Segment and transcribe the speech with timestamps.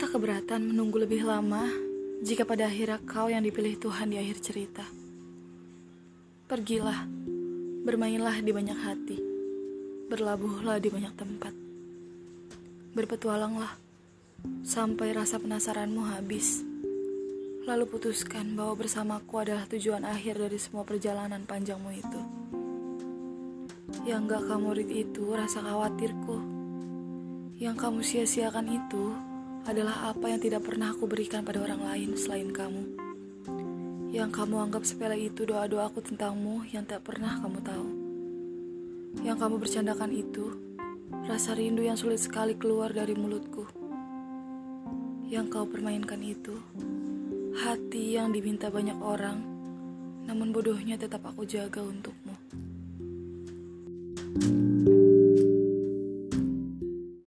[0.00, 1.68] keberatan menunggu lebih lama
[2.24, 4.86] jika pada akhirnya kau yang dipilih Tuhan di akhir cerita.
[6.48, 7.04] Pergilah,
[7.84, 9.18] bermainlah di banyak hati,
[10.08, 11.52] berlabuhlah di banyak tempat.
[12.96, 13.74] Berpetualanglah
[14.64, 16.62] sampai rasa penasaranmu habis.
[17.68, 22.20] Lalu putuskan bahwa bersamaku adalah tujuan akhir dari semua perjalanan panjangmu itu.
[24.08, 26.38] Yang gak kamu rid itu rasa khawatirku.
[27.60, 29.31] Yang kamu sia-siakan itu
[29.62, 32.82] adalah apa yang tidak pernah aku berikan pada orang lain selain kamu.
[34.12, 37.88] Yang kamu anggap sepele itu doa-doaku tentangmu yang tak pernah kamu tahu.
[39.22, 40.44] Yang kamu bercandakan itu
[41.30, 43.64] rasa rindu yang sulit sekali keluar dari mulutku.
[45.30, 46.58] Yang kau permainkan itu
[47.56, 49.40] hati yang diminta banyak orang,
[50.28, 52.34] namun bodohnya tetap aku jaga untukmu.
[54.32, 54.71] thank you